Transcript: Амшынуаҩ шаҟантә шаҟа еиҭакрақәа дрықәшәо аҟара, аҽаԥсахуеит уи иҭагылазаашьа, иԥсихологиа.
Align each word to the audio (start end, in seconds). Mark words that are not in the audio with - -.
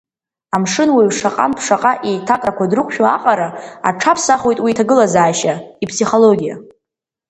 Амшынуаҩ 0.55 1.09
шаҟантә 1.17 1.61
шаҟа 1.65 1.91
еиҭакрақәа 2.09 2.69
дрықәшәо 2.71 3.05
аҟара, 3.15 3.49
аҽаԥсахуеит 3.89 4.59
уи 4.61 4.71
иҭагылазаашьа, 4.71 5.53
иԥсихологиа. 5.83 6.55